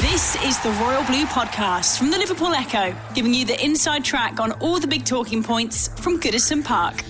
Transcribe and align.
This 0.00 0.34
is 0.44 0.58
the 0.60 0.70
Royal 0.82 1.04
Blue 1.04 1.26
Podcast 1.26 1.98
from 1.98 2.10
the 2.10 2.16
Liverpool 2.16 2.54
Echo, 2.54 2.96
giving 3.14 3.34
you 3.34 3.44
the 3.44 3.62
inside 3.62 4.02
track 4.02 4.40
on 4.40 4.52
all 4.52 4.80
the 4.80 4.86
big 4.86 5.04
talking 5.04 5.42
points 5.42 5.88
from 6.00 6.18
Goodison 6.18 6.64
Park. 6.64 7.04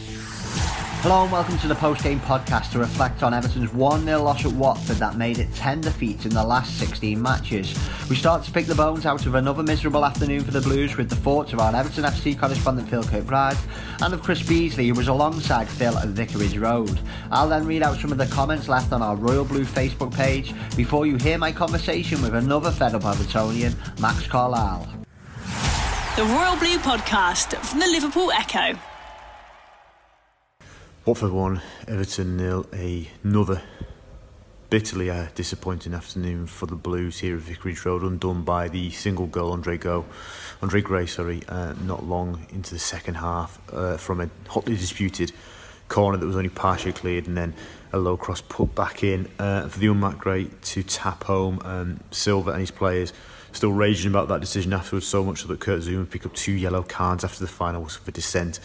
Hello 1.03 1.23
and 1.23 1.33
welcome 1.33 1.57
to 1.61 1.67
the 1.67 1.75
post 1.75 2.03
game 2.03 2.21
podcast 2.21 2.73
to 2.73 2.79
reflect 2.79 3.23
on 3.23 3.33
Everton's 3.33 3.73
1 3.73 4.05
0 4.05 4.23
loss 4.23 4.45
at 4.45 4.53
Watford 4.53 4.99
that 4.99 5.17
made 5.17 5.39
it 5.39 5.51
10 5.55 5.81
defeats 5.81 6.27
in 6.27 6.35
the 6.35 6.45
last 6.45 6.79
16 6.79 7.21
matches. 7.21 7.75
We 8.11 8.17
start 8.17 8.45
to 8.45 8.53
pick 8.53 8.67
the 8.67 8.75
bones 8.75 9.07
out 9.07 9.25
of 9.25 9.35
another 9.35 9.63
miserable 9.63 10.05
afternoon 10.05 10.45
for 10.45 10.51
the 10.51 10.61
Blues 10.61 10.99
with 10.99 11.09
the 11.09 11.17
thoughts 11.17 11.55
of 11.55 11.59
our 11.59 11.75
Everton 11.75 12.05
FC 12.05 12.39
correspondent 12.39 12.91
Phil 12.91 13.03
Kirkbride 13.03 13.57
and 14.03 14.13
of 14.13 14.23
Chris 14.23 14.43
Beesley 14.43 14.89
who 14.89 14.95
was 14.95 15.09
alongside 15.09 15.71
Phil 15.71 15.97
at 15.97 16.09
Vicarage 16.09 16.59
Road. 16.59 17.01
I'll 17.31 17.49
then 17.49 17.67
read 17.67 17.83
out 17.83 17.97
some 17.97 18.13
of 18.13 18.19
the 18.19 18.27
comments 18.27 18.69
left 18.69 18.93
on 18.93 19.01
our 19.01 19.17
Royal 19.17 19.47
Blue 19.47 19.65
Facebook 19.65 20.15
page 20.15 20.53
before 20.77 21.07
you 21.07 21.17
hear 21.17 21.39
my 21.39 21.51
conversation 21.51 22.21
with 22.21 22.35
another 22.35 22.71
fed 22.71 22.95
up 22.95 23.05
Evertonian, 23.05 23.75
Max 24.03 24.27
Carlyle. 24.27 24.87
The 26.17 26.25
Royal 26.25 26.57
Blue 26.59 26.77
Podcast 26.77 27.57
from 27.65 27.81
the 27.81 27.87
Liverpool 27.87 28.31
Echo. 28.33 28.79
Watford 31.07 31.33
1, 31.33 31.63
Everton 31.89 32.37
nil. 32.37 32.67
Another 33.25 33.63
bitterly 34.69 35.09
uh, 35.09 35.29
disappointing 35.35 35.95
afternoon 35.95 36.47
for 36.47 36.67
the 36.67 36.77
Blues 36.77 37.21
here 37.21 37.37
at 37.37 37.41
Vicarage 37.41 37.87
Road, 37.87 38.03
undone 38.03 38.43
by 38.43 38.69
the 38.69 38.91
single 38.91 39.25
goal 39.25 39.53
Andre 39.53 39.79
Go, 39.79 40.05
Andre 40.61 40.83
Gray, 40.83 41.07
sorry, 41.07 41.43
uh, 41.49 41.73
not 41.85 42.05
long 42.05 42.47
into 42.51 42.75
the 42.75 42.79
second 42.79 43.15
half 43.15 43.59
uh, 43.73 43.97
from 43.97 44.21
a 44.21 44.29
hotly 44.49 44.77
disputed 44.77 45.33
corner 45.89 46.19
that 46.19 46.27
was 46.27 46.37
only 46.37 46.51
partially 46.51 46.93
cleared, 46.93 47.27
and 47.27 47.35
then 47.35 47.55
a 47.95 47.99
low 47.99 48.19
cross 48.19 48.43
put 48.43 48.75
back 48.75 49.03
in 49.03 49.27
uh, 49.39 49.69
for 49.69 49.79
the 49.79 49.87
unmarked 49.87 50.19
Gray 50.19 50.51
to 50.65 50.83
tap 50.83 51.25
home. 51.25 51.61
Um, 51.65 52.01
Silva 52.11 52.51
and 52.51 52.61
his 52.61 52.71
players 52.71 53.15
still 53.53 53.73
raging 53.73 54.11
about 54.11 54.29
that 54.29 54.41
decision 54.43 54.75
afterwards, 54.75 55.07
so 55.07 55.25
much 55.25 55.41
so 55.41 55.49
that 55.49 55.61
Kurt 55.61 55.81
Zouma 55.81 56.09
picked 56.09 56.27
up 56.27 56.35
two 56.35 56.53
yellow 56.53 56.83
cards 56.83 57.25
after 57.25 57.41
the 57.41 57.51
final 57.51 57.83
whistle 57.83 58.05
for 58.05 58.11
dissent. 58.11 58.61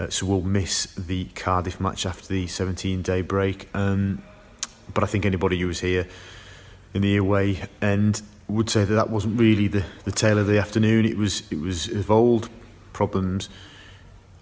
Uh, 0.00 0.08
so 0.08 0.24
we'll 0.24 0.40
miss 0.40 0.86
the 0.94 1.26
Cardiff 1.34 1.78
match 1.78 2.06
after 2.06 2.26
the 2.26 2.46
17 2.46 3.02
day 3.02 3.20
break. 3.20 3.68
Um, 3.74 4.22
but 4.94 5.04
I 5.04 5.06
think 5.06 5.26
anybody 5.26 5.60
who 5.60 5.66
was 5.66 5.80
here 5.80 6.08
in 6.94 7.02
the 7.02 7.16
away 7.16 7.64
end 7.82 8.22
would 8.48 8.70
say 8.70 8.84
that 8.84 8.94
that 8.94 9.10
wasn't 9.10 9.38
really 9.38 9.68
the, 9.68 9.84
the 10.04 10.10
tale 10.10 10.38
of 10.38 10.46
the 10.46 10.58
afternoon. 10.58 11.04
It 11.04 11.18
was 11.18 11.42
it 11.52 11.60
was 11.60 11.88
of 11.88 12.10
old 12.10 12.48
problems 12.94 13.50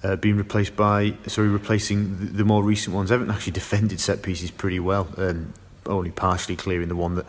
uh, 0.04 0.14
being 0.14 0.36
replaced 0.36 0.76
by 0.76 1.14
sorry 1.26 1.48
replacing 1.48 2.18
the, 2.18 2.26
the 2.26 2.44
more 2.44 2.62
recent 2.62 2.94
ones. 2.94 3.10
Everton 3.10 3.34
actually 3.34 3.52
defended 3.52 3.98
set 3.98 4.22
pieces 4.22 4.52
pretty 4.52 4.78
well, 4.78 5.08
um, 5.16 5.54
only 5.86 6.12
partially 6.12 6.54
clearing 6.54 6.86
the 6.86 6.96
one 6.96 7.16
that 7.16 7.26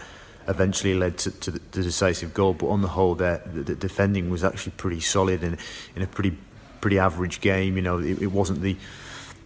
eventually 0.48 0.94
led 0.94 1.18
to, 1.18 1.32
to 1.32 1.50
the, 1.50 1.60
the 1.72 1.82
decisive 1.82 2.36
goal. 2.36 2.54
But 2.54 2.68
on 2.68 2.82
the 2.82 2.90
whole, 2.90 3.16
the, 3.16 3.42
the 3.44 3.74
defending 3.74 4.30
was 4.30 4.44
actually 4.44 4.74
pretty 4.78 5.00
solid 5.00 5.44
and 5.44 5.58
in 5.96 6.04
a 6.04 6.08
pretty 6.08 6.38
pretty 6.82 7.00
average 7.00 7.42
game. 7.42 7.76
You 7.76 7.82
know, 7.82 8.00
it, 8.00 8.22
it 8.22 8.32
wasn't 8.32 8.62
the 8.62 8.76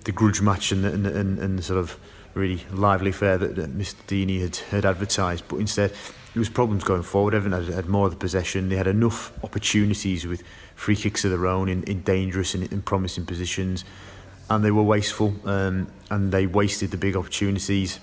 the 0.03 0.11
grudge 0.11 0.41
match 0.41 0.71
and 0.71 0.83
the, 0.83 0.93
and, 0.93 1.07
and, 1.07 1.39
and 1.39 1.63
sort 1.63 1.79
of 1.79 1.97
really 2.33 2.65
lively 2.71 3.11
affair 3.11 3.37
that, 3.37 3.55
that 3.55 3.77
Mr. 3.77 3.95
Deeney 4.07 4.41
had, 4.41 4.55
had 4.55 4.85
advertised, 4.85 5.45
but 5.47 5.57
instead 5.57 5.91
it 6.35 6.39
was 6.39 6.49
problems 6.49 6.83
going 6.83 7.03
forward. 7.03 7.33
Everton 7.33 7.63
had, 7.63 7.73
had 7.73 7.85
more 7.87 8.07
of 8.07 8.11
the 8.11 8.17
possession. 8.17 8.69
They 8.69 8.75
had 8.75 8.87
enough 8.87 9.31
opportunities 9.43 10.25
with 10.25 10.43
free 10.75 10.95
kicks 10.95 11.23
of 11.23 11.31
their 11.31 11.45
own 11.45 11.69
in, 11.69 11.83
in 11.83 12.01
dangerous 12.01 12.55
and 12.55 12.71
in 12.71 12.81
promising 12.81 13.25
positions, 13.25 13.85
and 14.49 14.63
they 14.63 14.71
were 14.71 14.83
wasteful. 14.83 15.35
Um, 15.45 15.87
and 16.09 16.31
they 16.31 16.47
wasted 16.47 16.91
the 16.91 16.97
big 16.97 17.15
opportunities 17.15 17.99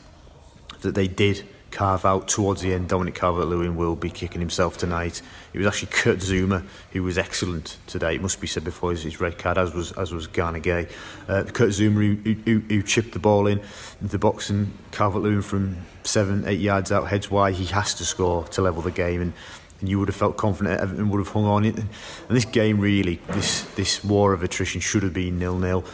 that 0.80 0.94
they 0.94 1.08
did 1.08 1.46
carve 1.70 2.04
out 2.04 2.28
towards 2.28 2.62
the 2.62 2.74
end. 2.74 2.88
Dominic 2.88 3.14
Calvert-Lewin 3.14 3.76
will 3.76 3.96
be 3.96 4.10
kicking 4.10 4.40
himself 4.40 4.76
tonight. 4.76 5.22
It 5.52 5.58
was 5.58 5.66
actually 5.66 5.92
Kurt 5.92 6.18
Zouma 6.18 6.64
who 6.92 7.02
was 7.02 7.16
excellent 7.16 7.78
today. 7.86 8.14
It 8.14 8.22
must 8.22 8.40
be 8.40 8.46
said 8.46 8.64
before 8.64 8.90
his, 8.90 9.20
red 9.20 9.38
card, 9.38 9.58
as 9.58 9.72
was 9.72 9.92
as 9.92 10.12
was 10.12 10.26
Gana 10.26 10.60
Gueye. 10.60 10.90
Uh, 11.28 11.44
Kurt 11.44 11.70
Zouma 11.70 12.22
who, 12.22 12.32
who, 12.44 12.58
who 12.60 12.82
chipped 12.82 13.12
the 13.12 13.18
ball 13.18 13.46
in 13.46 13.60
the 14.00 14.18
box 14.18 14.50
and 14.50 14.72
Calvert-Lewin 14.92 15.42
from 15.42 15.78
seven, 16.02 16.44
eight 16.46 16.60
yards 16.60 16.90
out 16.92 17.08
heads 17.08 17.30
why 17.30 17.52
he 17.52 17.66
has 17.66 17.94
to 17.94 18.04
score 18.04 18.44
to 18.48 18.62
level 18.62 18.82
the 18.82 18.90
game 18.90 19.20
and. 19.20 19.32
And 19.80 19.88
you 19.88 19.98
would 19.98 20.08
have 20.08 20.16
felt 20.16 20.36
confident 20.36 20.78
Everton 20.78 21.08
would 21.08 21.20
have 21.20 21.28
hung 21.28 21.46
on 21.46 21.64
it. 21.64 21.74
And 21.78 21.88
this 22.28 22.44
game, 22.44 22.80
really, 22.80 23.18
this 23.28 23.62
this 23.76 24.04
war 24.04 24.34
of 24.34 24.42
attrition 24.42 24.82
should 24.82 25.02
have 25.02 25.14
been 25.14 25.38
nil-nil. 25.38 25.86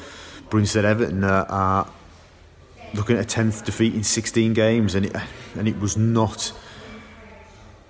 But 0.51 0.59
instead, 0.59 0.85
Everton 0.85 1.23
are 1.23 1.89
looking 2.95 3.17
at 3.17 3.23
a 3.23 3.27
tenth 3.27 3.65
defeat 3.65 3.95
in 3.95 4.03
16 4.03 4.53
games, 4.53 4.95
and 4.95 5.07
it 5.07 5.17
and 5.57 5.69
it 5.69 5.79
was 5.79 5.97
not 5.97 6.53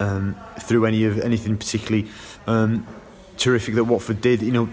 um, 0.00 0.36
through 0.60 0.86
any 0.86 1.04
of 1.04 1.18
anything 1.20 1.56
particularly 1.56 2.08
um, 2.46 2.86
terrific 3.36 3.74
that 3.74 3.84
Watford 3.84 4.20
did. 4.20 4.42
You 4.42 4.52
know, 4.52 4.68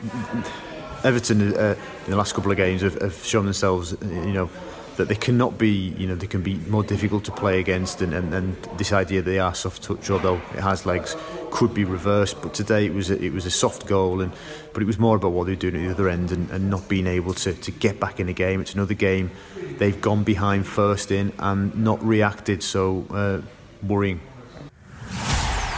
Everton 1.03 1.55
uh, 1.55 1.75
in 2.05 2.11
the 2.11 2.17
last 2.17 2.33
couple 2.33 2.51
of 2.51 2.57
games 2.57 2.81
have, 2.81 3.01
have 3.01 3.23
shown 3.25 3.45
themselves, 3.45 3.95
you 4.01 4.33
know, 4.33 4.49
that 4.97 5.07
they 5.07 5.15
cannot 5.15 5.57
be, 5.57 5.69
you 5.97 6.07
know, 6.07 6.15
they 6.15 6.27
can 6.27 6.41
be 6.41 6.55
more 6.67 6.83
difficult 6.83 7.23
to 7.25 7.31
play 7.31 7.59
against, 7.59 8.01
and, 8.01 8.13
and, 8.13 8.33
and 8.33 8.55
this 8.77 8.91
idea 8.91 9.21
they 9.21 9.39
are 9.39 9.55
soft 9.55 9.83
touch, 9.83 10.09
although 10.09 10.35
it 10.35 10.61
has 10.61 10.85
legs, 10.85 11.15
could 11.51 11.73
be 11.73 11.83
reversed. 11.83 12.41
But 12.41 12.53
today 12.53 12.85
it 12.85 12.93
was 12.93 13.09
a, 13.09 13.21
it 13.21 13.33
was 13.33 13.45
a 13.45 13.51
soft 13.51 13.87
goal, 13.87 14.21
and 14.21 14.31
but 14.73 14.83
it 14.83 14.85
was 14.85 14.99
more 14.99 15.15
about 15.15 15.31
what 15.31 15.45
they 15.45 15.53
were 15.53 15.59
doing 15.59 15.75
at 15.75 15.81
the 15.81 15.91
other 15.91 16.09
end 16.09 16.31
and, 16.31 16.49
and 16.51 16.69
not 16.69 16.87
being 16.87 17.07
able 17.07 17.33
to, 17.33 17.53
to 17.53 17.71
get 17.71 17.99
back 17.99 18.19
in 18.19 18.27
the 18.27 18.33
game. 18.33 18.61
It's 18.61 18.73
another 18.73 18.93
game 18.93 19.31
they've 19.77 19.99
gone 19.99 20.23
behind 20.23 20.67
first 20.67 21.11
in 21.11 21.33
and 21.39 21.75
not 21.75 22.03
reacted, 22.03 22.61
so 22.63 23.05
uh, 23.09 23.41
worrying. 23.85 24.19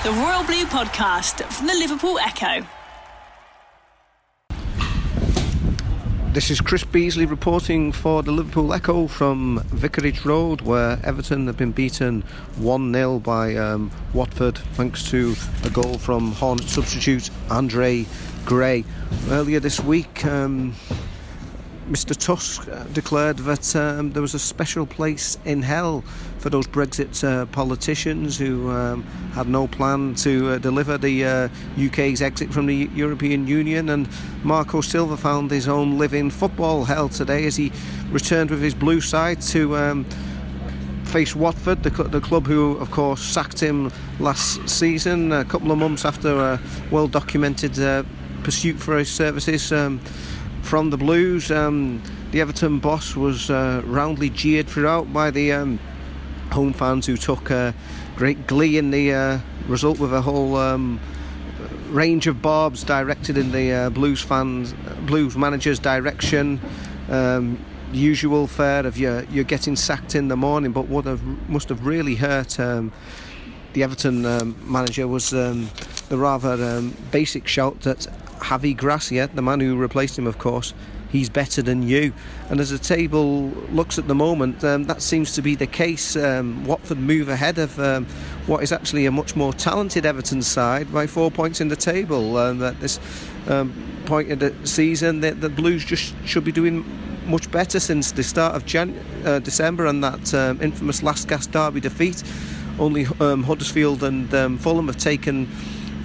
The 0.03 0.11
Royal 0.11 0.43
Blue 0.43 0.65
Podcast 0.65 1.43
from 1.51 1.67
the 1.67 1.73
Liverpool 1.73 2.19
Echo. 2.19 2.65
This 6.35 6.51
is 6.51 6.59
Chris 6.59 6.83
Beesley 6.83 7.29
reporting 7.29 7.93
for 7.93 8.21
the 8.21 8.33
Liverpool 8.33 8.73
Echo 8.73 9.07
from 9.07 9.63
Vicarage 9.67 10.25
Road, 10.25 10.59
where 10.59 10.99
Everton 11.01 11.47
have 11.47 11.55
been 11.55 11.71
beaten 11.71 12.23
1 12.57 12.91
0 12.91 13.19
by 13.19 13.55
um, 13.55 13.89
Watford 14.13 14.57
thanks 14.73 15.09
to 15.11 15.33
a 15.63 15.69
goal 15.69 15.97
from 15.97 16.33
Hornet 16.33 16.67
substitute 16.67 17.29
Andre 17.49 18.05
Gray. 18.43 18.83
Earlier 19.29 19.61
this 19.61 19.79
week, 19.79 20.25
um, 20.25 20.75
Mr. 21.89 22.17
Tusk 22.17 22.67
uh, 22.67 22.83
declared 22.93 23.37
that 23.37 23.75
um, 23.75 24.11
there 24.11 24.21
was 24.21 24.33
a 24.33 24.39
special 24.39 24.87
place 24.87 25.37
in 25.45 25.61
hell 25.61 26.01
for 26.39 26.49
those 26.49 26.65
Brexit 26.65 27.23
uh, 27.23 27.45
politicians 27.47 28.39
who 28.39 28.71
um, 28.71 29.03
had 29.33 29.47
no 29.47 29.67
plan 29.67 30.15
to 30.15 30.49
uh, 30.49 30.57
deliver 30.57 30.97
the 30.97 31.23
uh, 31.23 31.49
UK's 31.79 32.23
exit 32.23 32.51
from 32.51 32.65
the 32.65 32.89
European 32.95 33.45
Union. 33.45 33.89
And 33.89 34.09
Marco 34.43 34.81
Silva 34.81 35.15
found 35.15 35.51
his 35.51 35.67
own 35.67 35.99
living 35.99 36.31
football 36.31 36.85
hell 36.85 37.07
today 37.07 37.45
as 37.45 37.55
he 37.55 37.71
returned 38.09 38.49
with 38.49 38.61
his 38.61 38.73
blue 38.73 39.01
side 39.01 39.41
to. 39.41 39.77
Um, 39.77 40.05
face 41.05 41.35
Watford, 41.35 41.83
the, 41.83 41.91
the, 41.91 42.19
club 42.19 42.45
who, 42.45 42.75
of 42.77 42.91
course, 42.91 43.21
sacked 43.21 43.61
him 43.61 43.89
last 44.19 44.67
season, 44.67 45.31
a 45.31 45.45
couple 45.45 45.71
of 45.71 45.77
months 45.77 46.03
after 46.03 46.35
a 46.37 46.59
well 46.91 47.07
documented 47.07 47.79
uh, 47.79 48.03
pursuit 48.43 48.77
for 48.77 48.97
his 48.97 49.09
services. 49.09 49.71
From 50.65 50.89
the 50.89 50.97
Blues. 50.97 51.51
Um, 51.51 52.01
the 52.31 52.41
Everton 52.41 52.79
boss 52.79 53.15
was 53.15 53.51
uh, 53.51 53.83
roundly 53.85 54.31
jeered 54.31 54.67
throughout 54.67 55.13
by 55.13 55.29
the 55.29 55.51
um, 55.51 55.79
home 56.51 56.73
fans 56.73 57.05
who 57.05 57.17
took 57.17 57.51
uh, 57.51 57.71
great 58.15 58.47
glee 58.47 58.79
in 58.79 58.89
the 58.89 59.13
uh, 59.13 59.39
result 59.67 59.99
with 59.99 60.11
a 60.11 60.21
whole 60.21 60.55
um, 60.57 60.99
range 61.89 62.25
of 62.25 62.41
barbs 62.41 62.83
directed 62.83 63.37
in 63.37 63.51
the 63.51 63.71
uh, 63.71 63.89
Blues 63.91 64.23
fans, 64.23 64.73
Blues 65.01 65.37
manager's 65.37 65.77
direction. 65.77 66.59
Um, 67.09 67.63
usual 67.93 68.47
fare 68.47 68.87
of 68.87 68.97
you're, 68.97 69.23
you're 69.25 69.43
getting 69.43 69.75
sacked 69.75 70.15
in 70.15 70.29
the 70.29 70.35
morning, 70.35 70.71
but 70.71 70.87
what 70.87 71.05
have, 71.05 71.21
must 71.47 71.69
have 71.69 71.85
really 71.85 72.15
hurt 72.15 72.59
um, 72.59 72.91
the 73.73 73.83
Everton 73.83 74.25
um, 74.25 74.55
manager 74.63 75.07
was 75.07 75.29
the 75.29 75.69
rather 76.09 76.81
basic 77.11 77.47
shout 77.47 77.81
that 77.81 78.07
Javi 78.45 78.77
Gracia, 78.77 79.27
the 79.33 79.41
man 79.41 79.59
who 79.59 79.75
replaced 79.75 80.19
him, 80.19 80.27
of 80.27 80.37
course, 80.37 80.73
he's 81.09 81.29
better 81.29 81.63
than 81.63 81.81
you. 81.81 82.13
And 82.49 82.59
as 82.59 82.69
the 82.69 82.77
table 82.77 83.49
looks 83.71 83.97
at 83.97 84.07
the 84.07 84.13
moment, 84.13 84.63
um, 84.63 84.83
that 84.83 85.01
seems 85.01 85.33
to 85.33 85.41
be 85.41 85.55
the 85.55 85.65
case. 85.65 86.15
Um, 86.15 86.63
Watford 86.65 86.99
move 86.99 87.27
ahead 87.27 87.57
of 87.57 87.79
um, 87.79 88.05
what 88.45 88.61
is 88.61 88.71
actually 88.71 89.07
a 89.07 89.11
much 89.11 89.35
more 89.35 89.51
talented 89.51 90.05
Everton 90.05 90.43
side 90.43 90.93
by 90.93 91.07
four 91.07 91.31
points 91.31 91.59
in 91.59 91.69
the 91.69 91.75
table. 91.75 92.37
Um, 92.37 92.61
at 92.61 92.79
this 92.79 92.99
um, 93.47 93.73
point 94.05 94.31
of 94.31 94.39
the 94.39 94.53
season, 94.67 95.21
the, 95.21 95.31
the, 95.31 95.49
Blues 95.49 95.83
just 95.83 96.13
should 96.25 96.43
be 96.43 96.51
doing 96.51 96.85
much 97.25 97.49
better 97.49 97.79
since 97.79 98.11
the 98.11 98.21
start 98.21 98.53
of 98.53 98.65
Jan- 98.67 98.99
uh, 99.25 99.39
December 99.39 99.87
and 99.87 100.03
that 100.03 100.33
um, 100.35 100.61
infamous 100.61 101.01
last 101.01 101.27
gas 101.27 101.47
derby 101.47 101.79
defeat. 101.79 102.23
Only 102.77 103.05
Huddersfield 103.05 104.03
and 104.03 104.29
Fulham 104.59 104.87
have 104.87 104.97
taken 104.97 105.47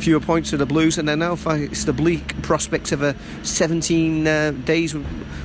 fewer 0.01 0.21
points 0.21 0.51
for 0.51 0.57
the 0.57 0.67
Blues, 0.67 0.99
and 0.99 1.09
they 1.09 1.15
now 1.15 1.37
face 1.37 1.85
the 1.85 1.93
bleak 1.93 2.41
prospect 2.43 2.91
of 2.93 3.03
a 3.03 3.15
17 3.43 4.27
uh, 4.27 4.51
days 4.65 4.95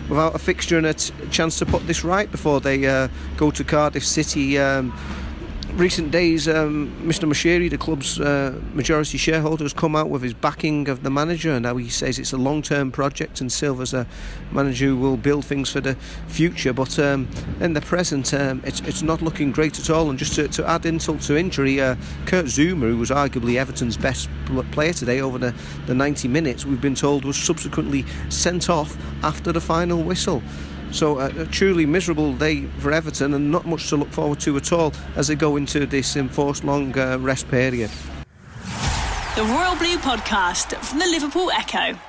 without 0.10 0.34
a 0.34 0.40
fixture 0.40 0.78
and 0.78 0.88
a 0.88 0.94
t- 0.94 1.14
chance 1.30 1.60
to 1.60 1.66
put 1.66 1.86
this 1.88 2.04
right 2.04 2.32
before 2.32 2.62
they 2.62 2.86
uh, 2.88 3.10
go 3.38 3.52
to 3.52 3.64
Cardiff 3.64 4.06
City. 4.06 4.58
Um, 4.58 4.94
recent 5.76 6.10
days, 6.12 6.48
um, 6.48 6.90
Mr. 7.04 7.28
Moshiri, 7.28 7.70
the 7.70 7.78
club's 7.78 8.20
uh, 8.20 8.60
majority 8.74 9.18
shareholder, 9.18 9.66
has 9.66 9.74
come 9.74 9.96
out 9.96 10.10
with 10.10 10.22
his 10.22 10.34
backing 10.34 10.88
of 10.88 11.04
the 11.04 11.10
manager, 11.10 11.52
and 11.52 11.64
now 11.64 11.76
he 11.76 11.90
says 11.90 12.18
it's 12.18 12.32
a 12.32 12.38
long-term 12.38 12.92
project, 12.92 13.42
and 13.42 13.52
Silva's 13.52 13.94
a 13.94 14.08
manager 14.52 14.88
who 14.88 14.98
will 14.98 15.18
build 15.18 15.46
things 15.46 15.70
for 15.70 15.82
the 15.82 15.96
future. 16.28 16.72
But 16.72 16.98
um, 17.00 17.28
in 17.60 17.74
the 17.74 17.82
present, 17.82 18.34
um, 18.34 18.62
it's 18.66 18.80
it's 18.82 19.02
not 19.02 19.22
looking 19.22 19.52
great 19.52 19.78
at 19.80 19.90
all. 19.90 20.10
And 20.10 20.18
just 20.18 20.36
to, 20.36 20.48
to 20.48 20.68
add 20.68 20.86
insult 20.86 21.22
to 21.22 21.38
injury, 21.38 21.82
uh, 21.82 21.96
Kurt 22.26 22.46
Zouma, 22.46 22.90
who 22.90 22.98
was 22.98 23.10
arguably 23.10 23.56
Everton's 23.56 23.98
best 23.98 24.30
player 24.72 24.94
today 24.94 25.22
over 25.22 25.38
the, 25.38 25.54
the 25.88 25.96
90 25.96 26.28
minutes, 26.28 26.66
we've 26.66 26.82
been 26.82 26.96
told 26.96 27.26
was 27.26 27.38
subsequently 27.38 28.06
sent 28.30 28.70
off 28.70 28.98
after 29.24 29.52
the 29.52 29.62
final 29.62 30.04
whistle. 30.04 30.42
So 30.96 31.20
uh, 31.20 31.30
a 31.40 31.46
truly 31.46 31.86
miserable 31.86 32.32
day 32.32 32.68
for 32.80 32.94
Everton 32.94 33.34
and 33.34 33.52
not 33.52 33.66
much 33.66 33.90
to 33.90 33.98
look 33.98 34.10
forward 34.12 34.40
to 34.40 34.56
at 34.56 34.72
all 34.72 34.94
as 35.18 35.28
they 35.28 35.36
go 35.36 35.58
into 35.58 35.86
this 35.86 36.16
enforced 36.16 36.64
long 36.64 36.98
uh, 36.98 37.18
rest 37.20 37.50
period. 37.50 37.92
The 39.36 39.44
Royal 39.44 39.76
Blue 39.76 39.98
Podcast 39.98 40.74
from 40.78 41.00
the 41.00 41.08
Liverpool 41.08 41.52
Echo. 41.52 42.00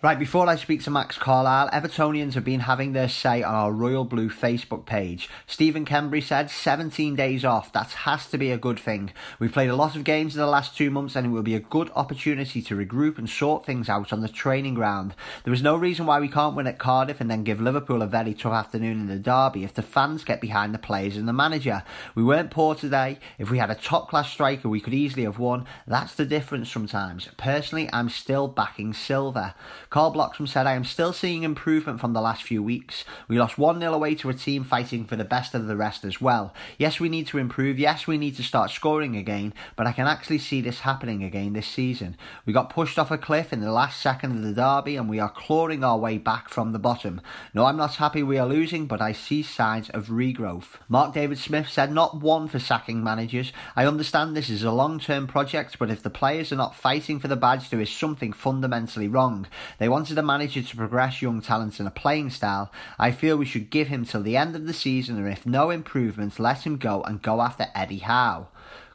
Right, 0.00 0.16
before 0.16 0.46
I 0.46 0.54
speak 0.54 0.84
to 0.84 0.92
Max 0.92 1.18
Carlyle, 1.18 1.68
Evertonians 1.70 2.34
have 2.34 2.44
been 2.44 2.60
having 2.60 2.92
their 2.92 3.08
say 3.08 3.42
on 3.42 3.52
our 3.52 3.72
Royal 3.72 4.04
Blue 4.04 4.30
Facebook 4.30 4.86
page. 4.86 5.28
Stephen 5.44 5.84
Kembry 5.84 6.22
said 6.22 6.52
17 6.52 7.16
days 7.16 7.44
off, 7.44 7.72
that 7.72 7.90
has 7.90 8.28
to 8.28 8.38
be 8.38 8.52
a 8.52 8.58
good 8.58 8.78
thing. 8.78 9.10
We've 9.40 9.50
played 9.50 9.70
a 9.70 9.74
lot 9.74 9.96
of 9.96 10.04
games 10.04 10.36
in 10.36 10.40
the 10.40 10.46
last 10.46 10.76
two 10.76 10.92
months 10.92 11.16
and 11.16 11.26
it 11.26 11.30
will 11.30 11.42
be 11.42 11.56
a 11.56 11.58
good 11.58 11.90
opportunity 11.96 12.62
to 12.62 12.76
regroup 12.76 13.18
and 13.18 13.28
sort 13.28 13.66
things 13.66 13.88
out 13.88 14.12
on 14.12 14.20
the 14.20 14.28
training 14.28 14.74
ground. 14.74 15.16
There 15.42 15.52
is 15.52 15.64
no 15.64 15.74
reason 15.74 16.06
why 16.06 16.20
we 16.20 16.28
can't 16.28 16.54
win 16.54 16.68
at 16.68 16.78
Cardiff 16.78 17.20
and 17.20 17.28
then 17.28 17.42
give 17.42 17.60
Liverpool 17.60 18.00
a 18.00 18.06
very 18.06 18.34
tough 18.34 18.52
afternoon 18.52 19.00
in 19.00 19.08
the 19.08 19.18
derby 19.18 19.64
if 19.64 19.74
the 19.74 19.82
fans 19.82 20.22
get 20.22 20.40
behind 20.40 20.72
the 20.72 20.78
players 20.78 21.16
and 21.16 21.26
the 21.26 21.32
manager. 21.32 21.82
We 22.14 22.22
weren't 22.22 22.52
poor 22.52 22.76
today. 22.76 23.18
If 23.36 23.50
we 23.50 23.58
had 23.58 23.72
a 23.72 23.74
top 23.74 24.10
class 24.10 24.30
striker, 24.30 24.68
we 24.68 24.80
could 24.80 24.94
easily 24.94 25.24
have 25.24 25.40
won. 25.40 25.66
That's 25.88 26.14
the 26.14 26.24
difference 26.24 26.70
sometimes. 26.70 27.28
Personally, 27.36 27.90
I'm 27.92 28.10
still 28.10 28.46
backing 28.46 28.94
Silva. 28.94 29.56
Carl 29.90 30.10
Bloxham 30.10 30.46
said, 30.46 30.66
I 30.66 30.74
am 30.74 30.84
still 30.84 31.14
seeing 31.14 31.44
improvement 31.44 31.98
from 31.98 32.12
the 32.12 32.20
last 32.20 32.42
few 32.42 32.62
weeks. 32.62 33.06
We 33.26 33.38
lost 33.38 33.56
1 33.56 33.80
0 33.80 33.94
away 33.94 34.14
to 34.16 34.28
a 34.28 34.34
team 34.34 34.62
fighting 34.62 35.06
for 35.06 35.16
the 35.16 35.24
best 35.24 35.54
of 35.54 35.66
the 35.66 35.76
rest 35.76 36.04
as 36.04 36.20
well. 36.20 36.52
Yes, 36.76 37.00
we 37.00 37.08
need 37.08 37.26
to 37.28 37.38
improve. 37.38 37.78
Yes, 37.78 38.06
we 38.06 38.18
need 38.18 38.36
to 38.36 38.42
start 38.42 38.70
scoring 38.70 39.16
again, 39.16 39.54
but 39.76 39.86
I 39.86 39.92
can 39.92 40.06
actually 40.06 40.40
see 40.40 40.60
this 40.60 40.80
happening 40.80 41.24
again 41.24 41.54
this 41.54 41.66
season. 41.66 42.18
We 42.44 42.52
got 42.52 42.68
pushed 42.68 42.98
off 42.98 43.10
a 43.10 43.16
cliff 43.16 43.50
in 43.50 43.62
the 43.62 43.72
last 43.72 43.98
second 44.02 44.32
of 44.32 44.42
the 44.42 44.52
derby 44.52 44.96
and 44.96 45.08
we 45.08 45.20
are 45.20 45.30
clawing 45.30 45.82
our 45.82 45.96
way 45.96 46.18
back 46.18 46.50
from 46.50 46.72
the 46.72 46.78
bottom. 46.78 47.22
No, 47.54 47.64
I'm 47.64 47.78
not 47.78 47.94
happy 47.94 48.22
we 48.22 48.36
are 48.36 48.46
losing, 48.46 48.88
but 48.88 49.00
I 49.00 49.12
see 49.12 49.42
signs 49.42 49.88
of 49.90 50.08
regrowth. 50.08 50.76
Mark 50.90 51.14
David 51.14 51.38
Smith 51.38 51.66
said, 51.66 51.92
Not 51.92 52.20
one 52.20 52.46
for 52.48 52.58
sacking 52.58 53.02
managers. 53.02 53.54
I 53.74 53.86
understand 53.86 54.36
this 54.36 54.50
is 54.50 54.64
a 54.64 54.70
long 54.70 55.00
term 55.00 55.26
project, 55.26 55.78
but 55.78 55.90
if 55.90 56.02
the 56.02 56.10
players 56.10 56.52
are 56.52 56.56
not 56.56 56.76
fighting 56.76 57.18
for 57.18 57.28
the 57.28 57.36
badge, 57.36 57.70
there 57.70 57.80
is 57.80 57.90
something 57.90 58.34
fundamentally 58.34 59.08
wrong. 59.08 59.46
They 59.78 59.88
wanted 59.88 60.18
a 60.18 60.22
manager 60.22 60.62
to 60.62 60.76
progress 60.76 61.22
young 61.22 61.40
talents 61.40 61.80
in 61.80 61.86
a 61.86 61.90
playing 61.90 62.30
style. 62.30 62.72
I 62.98 63.12
feel 63.12 63.36
we 63.36 63.44
should 63.44 63.70
give 63.70 63.88
him 63.88 64.04
till 64.04 64.22
the 64.22 64.36
end 64.36 64.56
of 64.56 64.66
the 64.66 64.72
season, 64.72 65.16
and 65.16 65.28
if 65.28 65.46
no 65.46 65.70
improvements, 65.70 66.38
let 66.38 66.66
him 66.66 66.76
go 66.76 67.02
and 67.02 67.22
go 67.22 67.40
after 67.40 67.66
Eddie 67.74 67.98
Howe. 67.98 68.48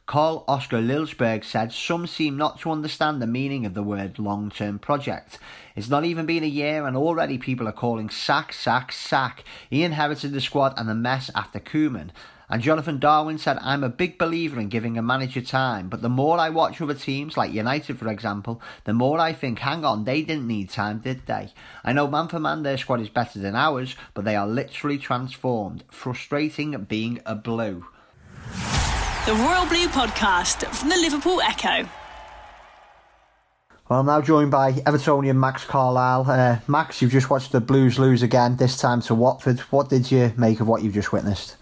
Carl 0.05 0.43
Oscar 0.49 0.81
Lilsberg 0.81 1.45
said 1.45 1.71
some 1.71 2.05
seem 2.05 2.35
not 2.35 2.59
to 2.59 2.71
understand 2.71 3.21
the 3.21 3.27
meaning 3.27 3.65
of 3.65 3.73
the 3.73 3.81
word 3.81 4.19
long 4.19 4.51
term 4.51 4.77
project. 4.77 5.39
It's 5.77 5.89
not 5.89 6.03
even 6.03 6.25
been 6.25 6.43
a 6.43 6.47
year 6.47 6.85
and 6.85 6.97
already 6.97 7.37
people 7.37 7.69
are 7.69 7.71
calling 7.71 8.09
sack, 8.09 8.51
sack, 8.51 8.91
sack. 8.91 9.45
He 9.69 9.83
inherited 9.83 10.33
the 10.33 10.41
squad 10.41 10.73
and 10.77 10.89
the 10.89 10.93
mess 10.93 11.31
after 11.33 11.59
Koeman. 11.59 12.09
And 12.53 12.61
Jonathan 12.61 12.99
Darwin 12.99 13.39
said, 13.39 13.57
I'm 13.61 13.83
a 13.83 13.89
big 13.89 14.19
believer 14.19 14.59
in 14.59 14.69
giving 14.69 14.95
a 14.95 15.01
manager 15.01 15.41
time, 15.41 15.89
but 15.89 16.03
the 16.03 16.07
more 16.07 16.37
I 16.37 16.51
watch 16.51 16.79
other 16.79 16.93
teams, 16.93 17.35
like 17.35 17.51
United 17.51 17.97
for 17.97 18.07
example, 18.09 18.61
the 18.83 18.93
more 18.93 19.17
I 19.17 19.33
think, 19.33 19.57
hang 19.57 19.83
on, 19.83 20.03
they 20.03 20.21
didn't 20.21 20.45
need 20.45 20.69
time, 20.69 20.99
did 20.99 21.25
they? 21.25 21.51
I 21.83 21.93
know 21.93 22.07
man 22.07 22.27
for 22.27 22.39
man 22.39 22.61
their 22.61 22.77
squad 22.77 23.01
is 23.01 23.09
better 23.09 23.39
than 23.39 23.55
ours, 23.55 23.95
but 24.13 24.23
they 24.23 24.35
are 24.35 24.45
literally 24.45 24.99
transformed. 24.99 25.83
Frustrating 25.89 26.79
being 26.83 27.21
a 27.25 27.33
blue. 27.33 27.87
The 29.25 29.33
Royal 29.33 29.65
Blue 29.65 29.87
Podcast 29.87 30.63
from 30.75 30.89
the 30.89 30.97
Liverpool 30.97 31.41
Echo. 31.41 31.89
Well, 33.89 34.01
I'm 34.01 34.05
now 34.05 34.21
joined 34.21 34.51
by 34.51 34.73
Evertonian 34.73 35.37
Max 35.37 35.65
Carlyle. 35.65 36.29
Uh, 36.29 36.59
Max, 36.67 37.01
you've 37.01 37.11
just 37.11 37.31
watched 37.31 37.51
the 37.51 37.61
Blues 37.61 37.97
lose 37.97 38.21
again, 38.21 38.57
this 38.57 38.77
time 38.77 39.01
to 39.01 39.15
Watford. 39.15 39.59
What 39.71 39.89
did 39.89 40.11
you 40.11 40.31
make 40.37 40.59
of 40.59 40.67
what 40.67 40.83
you've 40.83 40.93
just 40.93 41.11
witnessed? 41.11 41.57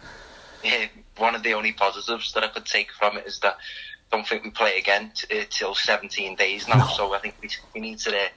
Yeah, 0.64 0.88
one 1.18 1.36
of 1.36 1.44
the 1.44 1.54
only 1.54 1.72
positives 1.72 2.34
that 2.34 2.44
I 2.44 2.48
could 2.48 2.66
take 2.66 2.92
from 2.92 3.18
it 3.18 3.28
is 3.28 3.40
that 3.40 3.58
I 4.12 4.18
don't 4.18 4.28
think 4.28 4.44
we 4.44 4.50
play 4.50 4.78
again 4.78 5.12
t- 5.16 5.40
uh, 5.40 5.46
till 5.50 5.76
17 5.76 6.36
days 6.36 6.68
now. 6.68 6.78
No. 6.78 6.88
So 6.96 7.14
I 7.14 7.20
think 7.20 7.36
we, 7.42 7.50
we 7.74 7.82
need 7.82 8.00
to 8.00 8.16
uh, 8.16 8.28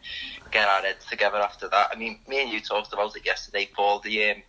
get 0.50 0.68
our 0.68 0.82
heads 0.82 1.04
together 1.06 1.38
after 1.38 1.68
that. 1.68 1.90
I 1.92 1.96
mean, 1.96 2.18
me 2.28 2.42
and 2.42 2.50
you 2.50 2.60
talked 2.60 2.92
about 2.92 3.16
it 3.16 3.26
yesterday, 3.26 3.68
Paul. 3.74 4.00
The 4.00 4.30
um, 4.30 4.42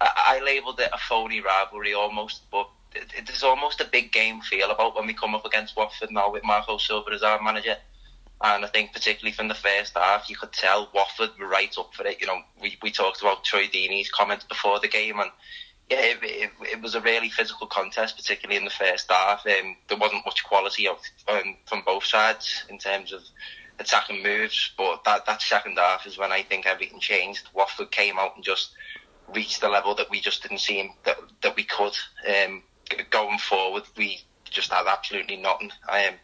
I, 0.00 0.38
I 0.40 0.44
labelled 0.44 0.80
it 0.80 0.90
a 0.92 0.98
phony 0.98 1.40
rivalry 1.40 1.94
almost, 1.94 2.42
but 2.50 2.68
it, 2.94 3.12
it, 3.16 3.26
there's 3.26 3.42
almost 3.42 3.80
a 3.80 3.88
big 3.90 4.12
game 4.12 4.40
feel 4.40 4.70
about 4.70 4.94
when 4.96 5.06
we 5.06 5.14
come 5.14 5.34
up 5.34 5.44
against 5.44 5.76
Watford 5.76 6.10
now 6.10 6.30
with 6.30 6.44
Marco 6.44 6.78
Silva 6.78 7.10
as 7.12 7.22
our 7.22 7.42
manager. 7.42 7.76
And 8.40 8.64
I 8.64 8.68
think 8.68 8.92
particularly 8.92 9.32
from 9.32 9.48
the 9.48 9.54
first 9.54 9.94
half, 9.94 10.30
you 10.30 10.36
could 10.36 10.52
tell 10.52 10.88
Watford 10.94 11.30
were 11.40 11.48
right 11.48 11.74
up 11.76 11.92
for 11.92 12.06
it. 12.06 12.20
You 12.20 12.28
know, 12.28 12.40
we, 12.62 12.78
we 12.82 12.92
talked 12.92 13.20
about 13.20 13.42
Troy 13.44 13.64
Deeney's 13.64 14.10
comments 14.10 14.44
before 14.44 14.78
the 14.78 14.86
game, 14.86 15.18
and 15.18 15.30
yeah, 15.90 16.00
it, 16.00 16.18
it, 16.22 16.50
it, 16.72 16.82
was 16.82 16.94
a 16.94 17.00
really 17.00 17.30
physical 17.30 17.66
contest, 17.66 18.16
particularly 18.16 18.58
in 18.58 18.64
the 18.64 18.70
first 18.70 19.10
half. 19.10 19.46
Um, 19.46 19.76
there 19.88 19.96
wasn't 19.96 20.26
much 20.26 20.44
quality 20.44 20.86
of, 20.86 20.98
um, 21.28 21.56
from 21.66 21.82
both 21.84 22.04
sides 22.04 22.64
in 22.68 22.78
terms 22.78 23.12
of 23.12 23.22
attacking 23.78 24.22
moves, 24.22 24.72
but 24.76 25.02
that, 25.04 25.24
that 25.26 25.40
second 25.40 25.78
half 25.78 26.06
is 26.06 26.18
when 26.18 26.32
I 26.32 26.42
think 26.42 26.66
everything 26.66 27.00
changed. 27.00 27.48
Watford 27.54 27.90
came 27.90 28.18
out 28.18 28.36
and 28.36 28.44
just 28.44 28.72
reached 29.34 29.60
the 29.60 29.68
level 29.68 29.94
that 29.94 30.10
we 30.10 30.20
just 30.20 30.42
didn't 30.42 30.58
see 30.58 30.90
that, 31.04 31.16
that 31.42 31.56
we 31.56 31.64
could. 31.64 31.96
Um, 32.28 32.62
going 33.10 33.38
forward, 33.38 33.84
we 33.96 34.20
just 34.44 34.72
had 34.72 34.86
absolutely 34.86 35.36
nothing. 35.36 35.70
Um, 35.88 36.14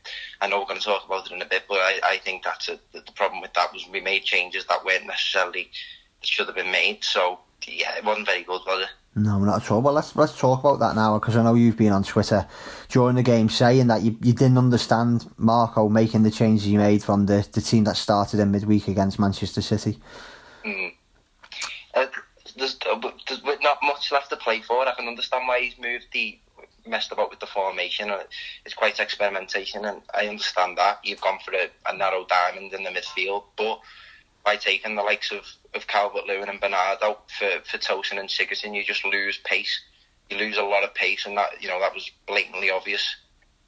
I 0.40 0.48
know 0.48 0.60
we're 0.60 0.66
going 0.66 0.80
to 0.80 0.84
talk 0.84 1.06
about 1.06 1.26
it 1.26 1.32
in 1.32 1.42
a 1.42 1.46
bit, 1.46 1.64
but 1.68 1.78
I, 1.78 2.00
I 2.04 2.16
think 2.18 2.44
that's 2.44 2.68
a, 2.68 2.78
the 2.92 3.02
problem 3.14 3.40
with 3.40 3.52
that 3.54 3.72
was 3.72 3.86
we 3.90 4.00
made 4.00 4.24
changes 4.24 4.66
that 4.66 4.84
weren't 4.84 5.06
necessarily 5.06 5.70
should 6.22 6.46
have 6.46 6.56
been 6.56 6.70
made. 6.70 7.04
So 7.04 7.40
yeah, 7.66 7.96
it 7.96 8.04
wasn't 8.04 8.26
very 8.26 8.42
good, 8.42 8.60
was 8.66 8.82
it? 8.82 8.90
No, 9.16 9.38
not 9.38 9.62
at 9.62 9.70
all. 9.70 9.80
Well, 9.80 9.94
let's 9.94 10.16
let's 10.16 10.36
talk 10.36 10.60
about 10.60 10.80
that 10.80 10.96
now 10.96 11.18
because 11.18 11.36
I 11.36 11.42
know 11.44 11.54
you've 11.54 11.76
been 11.76 11.92
on 11.92 12.02
Twitter 12.02 12.46
during 12.88 13.14
the 13.14 13.22
game 13.22 13.48
saying 13.48 13.86
that 13.86 14.02
you, 14.02 14.16
you 14.20 14.32
didn't 14.32 14.58
understand 14.58 15.30
Marco 15.36 15.88
making 15.88 16.24
the 16.24 16.32
changes 16.32 16.66
he 16.66 16.76
made 16.76 17.04
from 17.04 17.26
the, 17.26 17.46
the 17.52 17.60
team 17.60 17.84
that 17.84 17.96
started 17.96 18.40
in 18.40 18.50
midweek 18.50 18.88
against 18.88 19.20
Manchester 19.20 19.62
City. 19.62 19.98
Mm. 20.64 20.94
Uh, 21.94 22.06
there's, 22.56 22.76
uh, 22.90 23.00
there's 23.28 23.42
not 23.62 23.78
much 23.84 24.10
left 24.10 24.30
to 24.30 24.36
play 24.36 24.60
for. 24.60 24.86
I 24.86 24.94
can 24.94 25.06
understand 25.06 25.46
why 25.46 25.60
he's 25.60 25.78
moved 25.78 26.06
the 26.12 26.38
messed 26.86 27.12
about 27.12 27.30
with 27.30 27.40
the 27.40 27.46
formation. 27.46 28.12
It's 28.64 28.74
quite 28.74 28.98
experimentation, 28.98 29.84
and 29.84 30.02
I 30.12 30.26
understand 30.26 30.76
that 30.78 30.98
you've 31.04 31.20
gone 31.20 31.38
for 31.44 31.52
a, 31.54 31.68
a 31.88 31.96
narrow 31.96 32.26
diamond 32.28 32.72
in 32.72 32.82
the 32.82 32.90
midfield, 32.90 33.44
but 33.56 33.80
by 34.44 34.56
taking 34.56 34.94
the 34.94 35.02
likes 35.02 35.32
of, 35.32 35.44
of 35.74 35.86
Calvert 35.86 36.26
Lewin 36.26 36.48
and 36.48 36.60
Bernardo 36.60 37.18
for, 37.38 37.48
for 37.64 37.78
Tosun 37.78 38.18
and 38.18 38.28
Sigurdsson, 38.28 38.74
you 38.74 38.84
just 38.84 39.04
lose 39.04 39.38
pace. 39.38 39.80
You 40.30 40.36
lose 40.36 40.56
a 40.56 40.62
lot 40.62 40.84
of 40.84 40.94
pace, 40.94 41.26
and 41.26 41.36
that 41.36 41.62
you 41.62 41.68
know 41.68 41.80
that 41.80 41.94
was 41.94 42.10
blatantly 42.26 42.70
obvious 42.70 43.16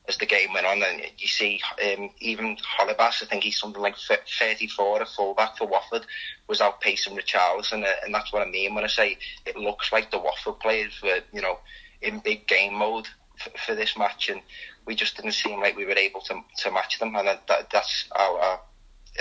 as 0.08 0.16
the 0.18 0.26
game 0.26 0.52
went 0.52 0.66
on. 0.66 0.82
And 0.82 1.02
you 1.18 1.28
see, 1.28 1.60
um, 1.84 2.10
even 2.20 2.56
Holebas, 2.56 3.22
I 3.22 3.26
think 3.26 3.42
he's 3.42 3.58
something 3.58 3.82
like 3.82 3.96
34, 3.96 5.02
a 5.02 5.06
fullback 5.06 5.58
for 5.58 5.66
Watford, 5.66 6.06
was 6.48 6.60
outpacing 6.60 7.18
Richarlison, 7.18 7.84
uh, 7.84 7.92
and 8.04 8.14
that's 8.14 8.32
what 8.32 8.46
I 8.46 8.50
mean 8.50 8.74
when 8.74 8.84
I 8.84 8.88
say 8.88 9.18
it 9.44 9.56
looks 9.56 9.92
like 9.92 10.10
the 10.10 10.18
Watford 10.18 10.60
players 10.60 10.92
were, 11.02 11.20
you 11.32 11.42
know, 11.42 11.58
in 12.02 12.20
big 12.20 12.46
game 12.46 12.74
mode 12.74 13.06
for, 13.38 13.50
for 13.58 13.74
this 13.74 13.96
match, 13.96 14.28
and 14.28 14.40
we 14.86 14.94
just 14.94 15.16
didn't 15.16 15.32
seem 15.32 15.60
like 15.60 15.76
we 15.76 15.84
were 15.84 15.92
able 15.92 16.20
to 16.22 16.40
to 16.58 16.70
match 16.70 16.98
them, 16.98 17.16
and 17.16 17.28
that, 17.28 17.70
that's 17.70 18.08
our, 18.14 18.38
our 18.38 18.60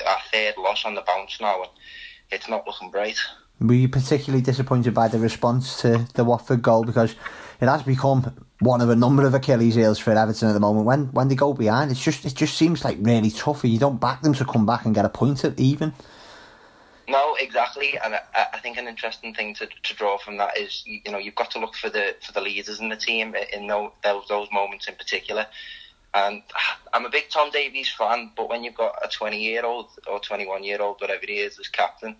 our 0.05 0.17
third 0.31 0.55
loss 0.57 0.85
on 0.85 0.95
the 0.95 1.01
bounce 1.01 1.39
now, 1.39 1.61
and 1.61 1.71
it's 2.31 2.49
not 2.49 2.65
looking 2.65 2.91
bright. 2.91 3.19
Were 3.59 3.73
you 3.73 3.87
particularly 3.87 4.43
disappointed 4.43 4.93
by 4.93 5.07
the 5.07 5.19
response 5.19 5.81
to 5.81 6.07
the 6.13 6.25
Watford 6.25 6.61
goal 6.61 6.83
because 6.83 7.15
it 7.61 7.67
has 7.67 7.83
become 7.83 8.45
one 8.59 8.81
of 8.81 8.89
a 8.89 8.95
number 8.95 9.25
of 9.25 9.33
Achilles 9.33 9.75
heels 9.75 9.99
for 9.99 10.11
Everton 10.11 10.49
at 10.49 10.53
the 10.53 10.59
moment. 10.59 10.85
When 10.85 11.05
when 11.07 11.27
they 11.27 11.35
go 11.35 11.53
behind, 11.53 11.91
it's 11.91 12.03
just 12.03 12.25
it 12.25 12.35
just 12.35 12.57
seems 12.57 12.83
like 12.83 12.97
really 13.01 13.31
tough. 13.31 13.63
You 13.63 13.79
don't 13.79 13.99
back 13.99 14.21
them 14.21 14.33
to 14.35 14.45
come 14.45 14.65
back 14.65 14.85
and 14.85 14.95
get 14.95 15.05
a 15.05 15.09
point 15.09 15.43
at 15.43 15.59
even. 15.59 15.93
No, 17.07 17.35
exactly, 17.39 17.99
and 18.03 18.15
I, 18.15 18.47
I, 18.53 18.59
think 18.59 18.77
an 18.77 18.87
interesting 18.87 19.31
thing 19.35 19.53
to, 19.55 19.67
to 19.67 19.93
draw 19.93 20.17
from 20.17 20.37
that 20.37 20.57
is 20.57 20.81
you 20.87 21.11
know 21.11 21.19
you've 21.19 21.35
got 21.35 21.51
to 21.51 21.59
look 21.59 21.75
for 21.75 21.89
the 21.89 22.15
for 22.25 22.31
the 22.31 22.41
leaders 22.41 22.79
in 22.79 22.89
the 22.89 22.95
team 22.95 23.35
in 23.53 23.67
those 23.67 23.91
those 24.03 24.47
moments 24.51 24.87
in 24.87 24.95
particular. 24.95 25.45
And 26.15 26.43
I'm 26.93 27.05
a 27.05 27.09
big 27.09 27.29
Tom 27.29 27.51
Davies 27.51 27.91
fan, 27.91 28.31
but 28.37 28.47
when 28.47 28.63
you've 28.63 28.75
got 28.75 28.95
a 29.03 29.09
20 29.09 29.37
year 29.37 29.65
old 29.65 29.89
or 30.07 30.21
21 30.21 30.63
year 30.63 30.81
old, 30.81 31.01
whatever 31.01 31.25
he 31.27 31.39
is, 31.39 31.59
as 31.59 31.67
captain, 31.67 32.15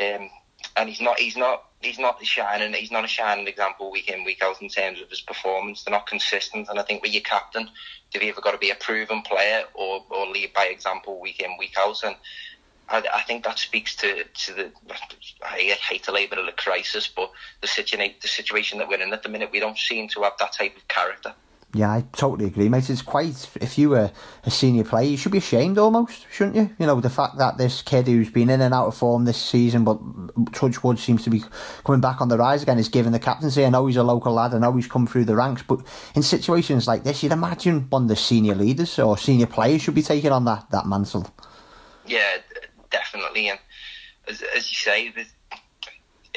um, 0.00 0.30
and 0.76 0.88
he's 0.88 1.02
not 1.02 1.18
he's 1.18 1.36
not 1.36 1.64
he's 1.82 1.98
not 1.98 2.24
shining 2.24 2.72
he's 2.72 2.90
not 2.90 3.04
a 3.04 3.08
shining 3.08 3.46
example 3.46 3.90
week 3.90 4.08
in 4.08 4.24
week 4.24 4.42
out 4.42 4.62
in 4.62 4.70
terms 4.70 5.02
of 5.02 5.10
his 5.10 5.20
performance. 5.20 5.84
They're 5.84 5.92
not 5.92 6.06
consistent, 6.06 6.68
and 6.70 6.78
I 6.78 6.82
think 6.82 7.02
with 7.02 7.12
your 7.12 7.22
captain, 7.22 7.68
you've 8.14 8.22
either 8.22 8.40
got 8.40 8.52
to 8.52 8.58
be 8.58 8.70
a 8.70 8.74
proven 8.74 9.20
player 9.20 9.64
or 9.74 10.02
or 10.08 10.26
lead 10.26 10.54
by 10.54 10.64
example 10.64 11.20
week 11.20 11.40
in 11.40 11.58
week 11.58 11.76
out, 11.78 12.02
and. 12.02 12.16
I, 12.92 13.04
I 13.14 13.20
think 13.22 13.44
that 13.44 13.60
speaks 13.60 13.94
to, 13.98 14.24
to 14.24 14.52
the 14.52 14.72
I 15.44 15.76
hate 15.80 16.02
to 16.04 16.10
label 16.10 16.38
it 16.38 16.48
a 16.48 16.52
crisis, 16.52 17.06
but 17.06 17.30
the 17.60 17.68
situation 17.68 18.16
the 18.20 18.26
situation 18.26 18.78
that 18.78 18.88
we're 18.88 19.00
in 19.00 19.12
at 19.12 19.22
the 19.22 19.28
minute, 19.28 19.50
we 19.52 19.60
don't 19.60 19.78
seem 19.78 20.08
to 20.08 20.22
have 20.22 20.32
that 20.40 20.54
type 20.54 20.76
of 20.76 20.88
character. 20.88 21.32
Yeah, 21.72 21.92
I 21.92 22.04
totally 22.12 22.46
agree, 22.46 22.68
mate. 22.68 22.90
It's 22.90 23.00
quite. 23.00 23.48
If 23.60 23.78
you 23.78 23.90
were 23.90 24.10
a 24.42 24.50
senior 24.50 24.82
player, 24.82 25.08
you 25.08 25.16
should 25.16 25.30
be 25.30 25.38
ashamed 25.38 25.78
almost, 25.78 26.26
shouldn't 26.28 26.56
you? 26.56 26.68
You 26.80 26.86
know, 26.86 27.00
the 27.00 27.08
fact 27.08 27.38
that 27.38 27.58
this 27.58 27.80
kid 27.80 28.08
who's 28.08 28.28
been 28.28 28.50
in 28.50 28.60
and 28.60 28.74
out 28.74 28.88
of 28.88 28.96
form 28.96 29.24
this 29.24 29.40
season, 29.40 29.84
but 29.84 30.00
Touchwood 30.52 30.98
seems 30.98 31.22
to 31.24 31.30
be 31.30 31.44
coming 31.84 32.00
back 32.00 32.20
on 32.20 32.28
the 32.28 32.38
rise 32.38 32.64
again, 32.64 32.80
is 32.80 32.88
given 32.88 33.12
the 33.12 33.20
captaincy. 33.20 33.64
I 33.64 33.68
know 33.68 33.86
he's 33.86 33.96
a 33.96 34.02
local 34.02 34.32
lad, 34.32 34.52
I 34.52 34.58
know 34.58 34.72
he's 34.72 34.88
come 34.88 35.06
through 35.06 35.26
the 35.26 35.36
ranks, 35.36 35.62
but 35.62 35.80
in 36.16 36.22
situations 36.22 36.88
like 36.88 37.04
this, 37.04 37.22
you'd 37.22 37.30
imagine 37.30 37.86
one 37.88 38.02
of 38.02 38.08
the 38.08 38.16
senior 38.16 38.56
leaders 38.56 38.98
or 38.98 39.16
senior 39.16 39.46
players 39.46 39.82
should 39.82 39.94
be 39.94 40.02
taking 40.02 40.32
on 40.32 40.44
that, 40.46 40.68
that 40.72 40.86
mantle. 40.86 41.32
Yeah, 42.04 42.38
definitely. 42.90 43.48
And 43.48 43.60
as, 44.26 44.42
as 44.56 44.68
you 44.72 44.76
say, 44.76 45.12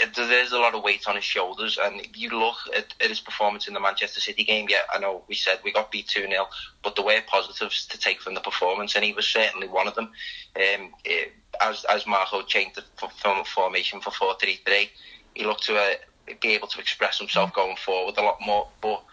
it, 0.03 0.15
there's 0.15 0.51
a 0.51 0.60
lot 0.60 0.75
of 0.75 0.83
weight 0.83 1.07
on 1.07 1.15
his 1.15 1.24
shoulders. 1.24 1.77
And 1.81 2.01
if 2.01 2.17
you 2.17 2.29
look 2.29 2.55
at, 2.75 2.93
at, 3.01 3.10
his 3.10 3.19
performance 3.19 3.67
in 3.67 3.74
the 3.74 3.79
Manchester 3.79 4.19
City 4.19 4.43
game, 4.43 4.67
yeah, 4.69 4.81
I 4.93 5.00
know 5.00 5.24
we 5.27 5.36
said 5.36 5.60
we 5.63 5.72
got 5.72 5.91
beat 5.91 6.07
2 6.07 6.27
0, 6.27 6.48
but 6.83 6.95
there 6.95 7.05
were 7.05 7.22
positives 7.27 7.86
to 7.88 7.98
take 7.98 8.22
from 8.22 8.33
the 8.33 8.41
performance, 8.41 8.95
and 8.95 9.03
he 9.03 9.13
was 9.13 9.25
certainly 9.25 9.67
one 9.67 9.88
of 9.88 9.95
them. 9.95 10.12
Um, 10.55 10.93
it, 11.03 11.33
as, 11.62 11.86
as 11.86 12.05
Marco 12.07 12.41
changed 12.43 12.75
the 12.75 13.43
formation 13.45 14.01
for 14.01 14.12
4 14.12 14.36
3 14.39 14.60
3, 14.65 14.89
he 15.36 15.45
looked 15.45 15.63
to 15.63 15.75
uh, 15.75 15.93
be 16.41 16.50
able 16.50 16.67
to 16.67 16.79
express 16.79 17.19
himself 17.19 17.53
going 17.53 17.75
forward 17.77 18.17
a 18.17 18.22
lot 18.22 18.39
more. 18.45 18.67
But 18.81 19.03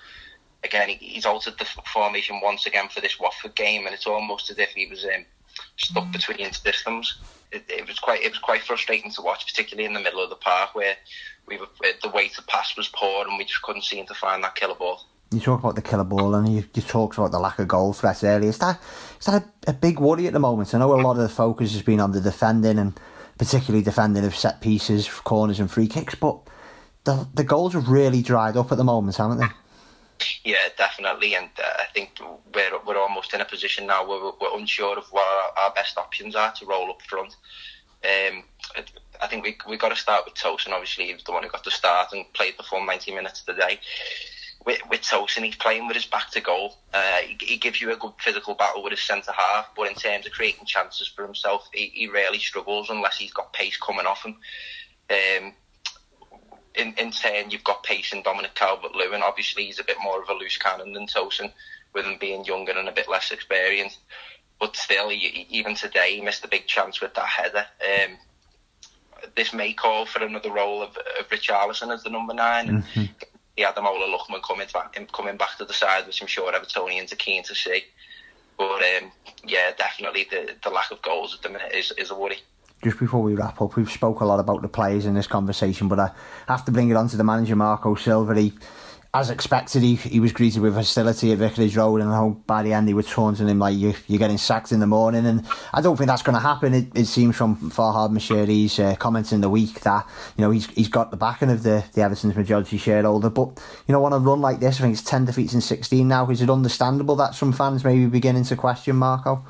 again, 0.64 0.88
he, 0.88 0.94
he's 0.94 1.26
altered 1.26 1.58
the 1.58 1.66
formation 1.92 2.40
once 2.42 2.66
again 2.66 2.88
for 2.88 3.00
this 3.00 3.18
Watford 3.18 3.54
game, 3.54 3.86
and 3.86 3.94
it's 3.94 4.06
almost 4.06 4.50
as 4.50 4.58
if 4.58 4.70
he 4.70 4.86
was 4.86 5.04
um, 5.04 5.24
stuck 5.80 6.10
between 6.12 6.52
systems 6.52 7.18
it, 7.52 7.64
it, 7.68 7.88
was 7.88 7.98
quite 7.98 8.22
it 8.22 8.30
was 8.30 8.38
quite 8.38 8.62
frustrating 8.62 9.10
to 9.12 9.22
watch, 9.22 9.46
particularly 9.46 9.86
in 9.86 9.92
the 9.92 10.00
middle 10.00 10.22
of 10.22 10.30
the 10.30 10.36
park 10.36 10.74
where 10.74 10.96
we 11.46 11.56
were 11.58 11.66
the 12.02 12.08
way 12.10 12.28
to 12.28 12.42
pass 12.44 12.76
was 12.76 12.88
poor 12.88 13.26
and 13.26 13.36
we 13.38 13.44
just 13.44 13.62
couldn't 13.62 13.82
seem 13.82 14.06
to 14.06 14.14
find 14.14 14.42
that 14.44 14.54
killer 14.54 14.74
ball. 14.74 15.04
You 15.32 15.40
talk 15.40 15.60
about 15.60 15.76
the 15.76 15.82
killer 15.82 16.04
ball 16.04 16.34
and 16.34 16.48
you, 16.48 16.64
you 16.74 16.82
talked 16.82 17.16
about 17.18 17.30
the 17.30 17.38
lack 17.38 17.58
of 17.58 17.68
goal 17.68 17.92
threats 17.92 18.24
earlier. 18.24 18.48
Is 18.48 18.58
that 18.58 18.80
is 19.18 19.26
that 19.26 19.42
a, 19.66 19.70
a 19.70 19.72
big 19.72 19.98
worry 19.98 20.26
at 20.26 20.32
the 20.32 20.38
moment? 20.38 20.74
I 20.74 20.78
know 20.78 20.94
a 20.94 21.02
lot 21.02 21.16
of 21.16 21.22
the 21.22 21.28
focus 21.28 21.72
has 21.72 21.82
been 21.82 22.00
on 22.00 22.12
the 22.12 22.20
defending 22.20 22.78
and 22.78 22.98
particularly 23.38 23.84
defending 23.84 24.24
of 24.24 24.36
set 24.36 24.60
pieces, 24.60 25.08
corners 25.08 25.60
and 25.60 25.70
free 25.70 25.88
kicks, 25.88 26.14
but 26.14 26.38
the 27.04 27.26
the 27.34 27.44
goals 27.44 27.72
have 27.72 27.88
really 27.88 28.22
dried 28.22 28.56
up 28.56 28.70
at 28.70 28.78
the 28.78 28.84
moment, 28.84 29.16
haven't 29.16 29.38
they? 29.38 29.46
Yeah, 30.44 30.68
definitely, 30.76 31.34
and 31.34 31.50
uh, 31.58 31.78
I 31.78 31.86
think 31.92 32.18
we're 32.54 32.78
we're 32.86 32.98
almost 32.98 33.34
in 33.34 33.40
a 33.40 33.44
position 33.44 33.86
now 33.86 34.06
where 34.06 34.20
we're, 34.22 34.32
we're 34.40 34.58
unsure 34.58 34.98
of 34.98 35.04
what 35.10 35.26
our, 35.26 35.64
our, 35.64 35.74
best 35.74 35.98
options 35.98 36.34
are 36.34 36.52
to 36.52 36.66
roll 36.66 36.90
up 36.90 37.02
front. 37.02 37.36
Um, 38.04 38.44
I 39.22 39.26
think 39.26 39.44
we 39.44 39.56
we 39.68 39.76
got 39.76 39.90
to 39.90 39.96
start 39.96 40.24
with 40.24 40.34
Tosun. 40.34 40.72
Obviously, 40.72 41.06
he's 41.06 41.24
the 41.24 41.32
one 41.32 41.42
who 41.42 41.48
got 41.48 41.64
to 41.64 41.70
start 41.70 42.12
and 42.12 42.30
played 42.32 42.54
the 42.58 42.62
full 42.62 42.84
ninety 42.84 43.14
minutes 43.14 43.42
today. 43.42 43.80
With, 44.66 44.80
with 44.90 45.00
Tosun, 45.00 45.44
he's 45.44 45.56
playing 45.56 45.86
with 45.86 45.96
his 45.96 46.04
back 46.04 46.30
to 46.32 46.40
goal. 46.40 46.76
Uh, 46.92 47.20
he, 47.20 47.38
he, 47.40 47.56
gives 47.56 47.80
you 47.80 47.92
a 47.92 47.96
good 47.96 48.12
physical 48.18 48.54
battle 48.54 48.82
with 48.82 48.90
his 48.90 49.00
centre 49.00 49.32
half, 49.32 49.70
but 49.74 49.88
in 49.88 49.94
terms 49.94 50.26
of 50.26 50.32
creating 50.32 50.66
chances 50.66 51.08
for 51.08 51.24
himself, 51.24 51.66
he, 51.72 51.86
he 51.94 52.08
rarely 52.08 52.38
struggles 52.38 52.90
unless 52.90 53.16
he's 53.16 53.32
got 53.32 53.54
pace 53.54 53.78
coming 53.78 54.04
off 54.04 54.22
him. 54.22 54.36
Um, 55.08 55.54
in, 56.74 56.94
in 56.98 57.10
turn, 57.10 57.50
you've 57.50 57.64
got 57.64 57.82
pace 57.82 58.12
in 58.12 58.22
Dominic 58.22 58.54
Calvert 58.54 58.94
Lewin. 58.94 59.22
Obviously, 59.22 59.66
he's 59.66 59.80
a 59.80 59.84
bit 59.84 59.96
more 60.02 60.22
of 60.22 60.28
a 60.28 60.34
loose 60.34 60.56
cannon 60.56 60.92
than 60.92 61.06
Tosun, 61.06 61.52
with 61.94 62.04
him 62.04 62.18
being 62.20 62.44
younger 62.44 62.72
and 62.72 62.88
a 62.88 62.92
bit 62.92 63.08
less 63.08 63.30
experienced. 63.30 63.98
But 64.58 64.76
still, 64.76 65.08
he, 65.08 65.46
even 65.50 65.74
today, 65.74 66.16
he 66.16 66.20
missed 66.20 66.44
a 66.44 66.48
big 66.48 66.66
chance 66.66 67.00
with 67.00 67.14
that 67.14 67.26
header. 67.26 67.66
Um, 67.80 68.16
this 69.34 69.52
may 69.52 69.72
call 69.72 70.06
for 70.06 70.22
another 70.22 70.50
role 70.50 70.82
of, 70.82 70.96
of 70.96 71.28
Richarlison 71.28 71.92
as 71.92 72.02
the 72.02 72.10
number 72.10 72.34
9 72.34 72.66
mm-hmm. 72.66 73.00
and 73.00 73.10
the 73.56 73.62
Ademola 73.62 74.16
Lookman 74.16 74.42
coming 74.42 74.66
back, 74.72 75.12
coming 75.12 75.36
back 75.36 75.56
to 75.58 75.64
the 75.64 75.72
side, 75.72 76.06
which 76.06 76.22
I'm 76.22 76.28
sure 76.28 76.52
Evertonians 76.52 77.12
are 77.12 77.16
keen 77.16 77.42
to 77.44 77.54
see. 77.54 77.84
But 78.56 78.82
um, 78.82 79.10
yeah, 79.44 79.72
definitely 79.76 80.26
the, 80.30 80.54
the 80.62 80.70
lack 80.70 80.90
of 80.90 81.02
goals 81.02 81.34
at 81.34 81.42
the 81.42 81.48
minute 81.48 81.74
is, 81.74 81.92
is 81.98 82.10
a 82.10 82.14
worry 82.14 82.38
just 82.82 82.98
before 82.98 83.22
we 83.22 83.34
wrap 83.34 83.60
up, 83.60 83.76
we've 83.76 83.90
spoke 83.90 84.20
a 84.20 84.24
lot 84.24 84.40
about 84.40 84.62
the 84.62 84.68
players 84.68 85.06
in 85.06 85.14
this 85.14 85.26
conversation, 85.26 85.88
but 85.88 85.98
I 85.98 86.12
have 86.48 86.64
to 86.64 86.72
bring 86.72 86.90
it 86.90 86.96
on 86.96 87.08
to 87.08 87.16
the 87.16 87.24
manager, 87.24 87.56
Marco 87.56 87.94
Silva. 87.94 88.40
He, 88.40 88.52
as 89.12 89.28
expected, 89.28 89.82
he, 89.82 89.96
he 89.96 90.20
was 90.20 90.32
greeted 90.32 90.62
with 90.62 90.74
hostility 90.74 91.32
at 91.32 91.38
Vicarage 91.38 91.76
Road, 91.76 92.00
and 92.00 92.46
by 92.46 92.62
the 92.62 92.72
end, 92.72 92.86
he 92.86 92.94
was 92.94 93.08
taunting 93.08 93.48
him 93.48 93.58
like 93.58 93.76
you, 93.76 93.92
you're 94.06 94.20
getting 94.20 94.38
sacked 94.38 94.70
in 94.70 94.78
the 94.78 94.86
morning. 94.86 95.26
And 95.26 95.44
I 95.74 95.80
don't 95.80 95.96
think 95.96 96.06
that's 96.06 96.22
going 96.22 96.36
to 96.36 96.40
happen. 96.40 96.72
It, 96.72 96.86
it 96.94 97.06
seems 97.06 97.36
from 97.36 97.56
Farhad 97.56 98.12
Moshiri's 98.12 98.78
uh, 98.78 98.94
comments 98.96 99.32
in 99.32 99.40
the 99.40 99.50
week 99.50 99.80
that 99.80 100.06
you 100.36 100.42
know 100.42 100.52
he's 100.52 100.66
he's 100.68 100.88
got 100.88 101.10
the 101.10 101.16
backing 101.16 101.50
of 101.50 101.64
the 101.64 101.84
the 101.92 102.02
Everton's 102.02 102.36
majority 102.36 102.78
shareholder. 102.78 103.30
But 103.30 103.60
you 103.88 103.92
know, 103.92 104.04
on 104.04 104.12
a 104.12 104.18
run 104.18 104.40
like 104.40 104.60
this, 104.60 104.78
I 104.78 104.82
think 104.84 104.94
it's 104.94 105.02
ten 105.02 105.24
defeats 105.24 105.54
in 105.54 105.60
sixteen 105.60 106.06
now. 106.06 106.30
Is 106.30 106.40
it 106.40 106.48
understandable 106.48 107.16
that 107.16 107.34
some 107.34 107.52
fans 107.52 107.84
may 107.84 107.96
be 107.96 108.06
beginning 108.06 108.44
to 108.44 108.56
question 108.56 108.94
Marco? 108.94 109.44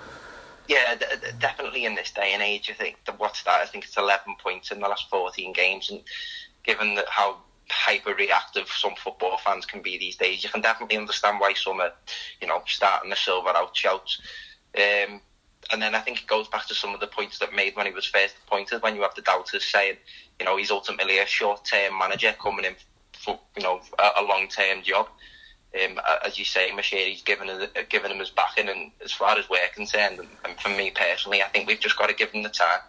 Yeah, 0.71 0.95
definitely 1.41 1.85
in 1.85 1.97
this 1.97 2.13
day 2.13 2.31
and 2.33 2.41
age, 2.41 2.71
I 2.71 2.75
think 2.75 3.05
the, 3.05 3.11
what's 3.15 3.43
that? 3.43 3.61
I 3.61 3.67
think 3.67 3.87
it's 3.87 3.97
11 3.97 4.37
points 4.41 4.71
in 4.71 4.79
the 4.79 4.87
last 4.87 5.11
14 5.11 5.53
games, 5.53 5.91
and 5.91 6.01
given 6.63 6.95
that 6.95 7.09
how 7.09 7.39
hyper 7.69 8.15
reactive 8.15 8.69
some 8.69 8.95
football 8.95 9.37
fans 9.39 9.67
can 9.67 9.83
be 9.83 9.99
these 9.99 10.15
days, 10.15 10.45
you 10.45 10.49
can 10.49 10.61
definitely 10.61 10.97
understand 10.97 11.41
why 11.41 11.55
some 11.55 11.81
are, 11.81 11.91
you 12.41 12.47
know, 12.47 12.63
starting 12.69 13.11
the 13.11 13.17
Silva 13.17 13.49
out 13.49 13.77
shouts. 13.77 14.21
Um, 14.77 15.21
and 15.73 15.83
then 15.83 15.97
I 15.97 15.99
think 15.99 16.21
it 16.21 16.29
goes 16.29 16.47
back 16.47 16.69
to 16.69 16.75
some 16.77 16.95
of 16.95 17.01
the 17.01 17.09
points 17.09 17.41
that 17.41 17.53
made 17.53 17.75
when 17.75 17.87
he 17.87 17.93
was 17.93 18.07
first 18.07 18.37
appointed, 18.47 18.81
when 18.81 18.95
you 18.95 19.03
have 19.03 19.17
the 19.17 19.23
doubters 19.23 19.65
saying, 19.65 19.97
you 20.39 20.47
know, 20.47 20.57
he's 20.57 20.71
ultimately 20.71 21.19
a 21.19 21.27
short 21.27 21.65
term 21.65 21.99
manager 21.99 22.33
coming 22.41 22.65
in 22.65 22.77
for, 23.19 23.41
you 23.57 23.65
know, 23.65 23.81
a, 23.99 24.21
a 24.21 24.23
long 24.23 24.47
term 24.47 24.85
job 24.85 25.09
um, 25.75 26.01
as 26.25 26.39
you 26.39 26.45
say, 26.45 26.71
Moshiri's 26.71 27.23
given 27.23 27.49
given 27.89 28.11
him 28.11 28.19
his 28.19 28.31
backing, 28.31 28.69
and 28.69 28.91
as 29.05 29.13
far 29.13 29.39
as 29.39 29.49
we're 29.49 29.69
concerned, 29.75 30.19
and, 30.19 30.29
and, 30.45 30.59
for 30.61 30.69
me 30.71 30.91
personally, 30.91 31.43
I 31.43 31.49
think 31.49 31.69
we've 31.69 31.79
just 31.79 31.97
got 31.97 32.09
to 32.09 32.15
give 32.15 32.31
him 32.31 32.43
the 32.43 32.49
time. 32.49 32.81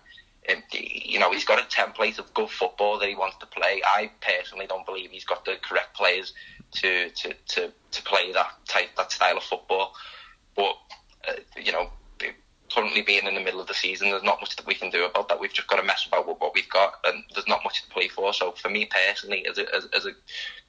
Um, 0.50 0.64
you 0.72 1.20
know, 1.20 1.32
he's 1.32 1.46
got 1.46 1.60
a 1.60 1.66
template 1.68 2.18
of 2.18 2.34
good 2.34 2.50
football 2.50 2.98
that 2.98 3.08
he 3.08 3.16
wants 3.16 3.38
to 3.38 3.46
play. 3.46 3.82
I 3.86 4.10
personally 4.22 4.66
don't 4.66 4.86
believe 4.86 5.12
he's 5.12 5.26
got 5.26 5.46
the 5.46 5.58
correct 5.62 5.96
players 5.96 6.34
to 6.78 7.10
to, 7.10 7.34
to, 7.50 7.74
to 7.92 8.04
play 8.04 8.32
that 8.32 8.52
type 8.68 8.90
that 8.98 9.12
style 9.12 9.38
of 9.38 9.44
football. 9.44 9.94
But 10.56 10.76
uh, 11.28 11.34
you 11.58 11.72
know, 11.72 11.92
currently 12.74 13.02
being 13.02 13.26
in 13.26 13.36
the 13.36 13.42
middle 13.42 13.62
of 13.62 13.68
the 13.68 13.74
season, 13.74 14.10
there's 14.10 14.24
not 14.24 14.40
much 14.42 14.56
that 14.56 14.66
we 14.66 14.76
can 14.76 14.90
do 14.90 15.06
about 15.06 15.30
that. 15.30 15.40
We've 15.40 15.54
just 15.54 15.68
got 15.68 15.78
to 15.78 15.84
mess 15.84 16.06
about 16.08 16.28
with 16.28 16.40
what 16.40 16.54
we've 16.54 16.70
got, 16.70 16.96
and 17.06 17.24
there's 17.34 17.48
not 17.48 17.62
much 17.64 17.84
to 17.84 17.90
play 17.90 18.08
for. 18.08 18.34
So 18.34 18.52
for 18.52 18.70
me 18.70 18.86
personally, 18.86 19.46
as 19.48 19.58
a, 19.58 19.76
as, 19.76 19.88
as 19.96 20.06
a 20.06 20.12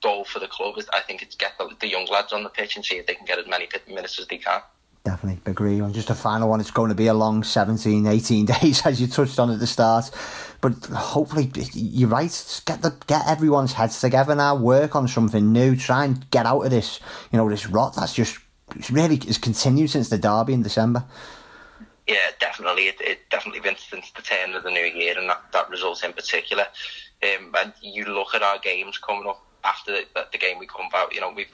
goal 0.02 0.24
for 0.24 0.38
the 0.38 0.48
club, 0.48 0.78
is 0.78 0.88
I 0.92 1.00
think 1.00 1.22
it's 1.22 1.36
get 1.36 1.52
the, 1.58 1.70
the, 1.80 1.88
young 1.88 2.06
lads 2.06 2.32
on 2.32 2.42
the 2.42 2.48
pitch 2.48 2.76
and 2.76 2.84
see 2.84 2.96
if 2.96 3.06
they 3.06 3.14
can 3.14 3.26
get 3.26 3.38
as 3.38 3.46
many 3.46 3.68
minutes 3.88 4.18
as 4.18 4.26
they 4.26 4.38
can. 4.38 4.60
Definitely 5.04 5.50
agree. 5.50 5.80
And 5.80 5.92
just 5.92 6.10
a 6.10 6.14
final 6.14 6.48
one, 6.48 6.60
it's 6.60 6.70
going 6.70 6.90
to 6.90 6.94
be 6.94 7.08
a 7.08 7.14
long 7.14 7.42
17, 7.42 8.06
18 8.06 8.46
days, 8.60 8.86
as 8.86 9.00
you 9.00 9.06
touched 9.08 9.38
on 9.38 9.50
at 9.50 9.58
the 9.58 9.66
start. 9.66 10.10
But 10.60 10.74
hopefully, 10.86 11.50
you're 11.74 12.08
right. 12.08 12.62
Get 12.66 12.82
the 12.82 12.94
get 13.06 13.26
everyone's 13.26 13.72
heads 13.72 14.00
together 14.00 14.34
now. 14.34 14.54
Work 14.54 14.94
on 14.94 15.08
something 15.08 15.52
new. 15.52 15.74
Try 15.74 16.04
and 16.04 16.30
get 16.30 16.46
out 16.46 16.60
of 16.60 16.70
this, 16.70 17.00
you 17.32 17.36
know, 17.36 17.48
this 17.50 17.66
rot 17.66 17.96
that's 17.96 18.14
just 18.14 18.38
really 18.90 19.16
has 19.26 19.38
continued 19.38 19.90
since 19.90 20.08
the 20.08 20.18
derby 20.18 20.52
in 20.52 20.62
December. 20.62 21.04
Yeah, 22.06 22.30
definitely. 22.40 22.88
It, 22.88 23.00
it 23.00 23.30
definitely 23.30 23.60
been 23.60 23.76
since 23.76 24.10
the 24.10 24.22
turn 24.22 24.54
of 24.54 24.64
the 24.64 24.70
new 24.70 24.84
year, 24.84 25.18
and 25.18 25.28
that, 25.28 25.42
that 25.52 25.70
result 25.70 26.02
in 26.02 26.12
particular. 26.12 26.64
Um, 27.22 27.54
and 27.58 27.72
you 27.80 28.04
look 28.04 28.34
at 28.34 28.42
our 28.42 28.58
games 28.58 28.98
coming 28.98 29.28
up 29.28 29.44
after 29.64 29.92
the, 29.92 30.26
the 30.32 30.38
game 30.38 30.58
we 30.58 30.66
come 30.66 30.88
back. 30.90 31.14
You 31.14 31.20
know, 31.20 31.32
we've 31.34 31.46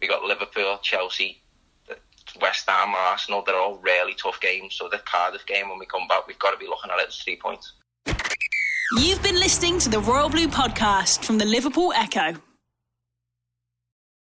we 0.00 0.08
got 0.08 0.22
Liverpool, 0.22 0.78
Chelsea, 0.82 1.40
West 2.40 2.68
Ham, 2.68 2.94
Arsenal. 2.94 3.42
They're 3.42 3.56
all 3.56 3.78
really 3.78 4.14
tough 4.14 4.40
games. 4.40 4.74
So 4.74 4.88
the 4.88 4.98
Cardiff 4.98 5.46
game 5.46 5.68
when 5.70 5.78
we 5.78 5.86
come 5.86 6.06
back, 6.08 6.26
we've 6.26 6.38
got 6.38 6.50
to 6.50 6.58
be 6.58 6.66
looking 6.66 6.90
at 6.90 6.98
it 6.98 7.08
as 7.08 7.16
three 7.16 7.36
points. 7.36 7.72
You've 8.98 9.22
been 9.22 9.36
listening 9.36 9.78
to 9.80 9.88
the 9.88 10.00
Royal 10.00 10.28
Blue 10.28 10.46
podcast 10.46 11.24
from 11.24 11.38
the 11.38 11.44
Liverpool 11.44 11.92
Echo. 11.96 12.34